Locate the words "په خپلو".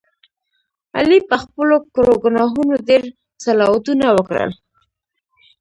1.29-1.75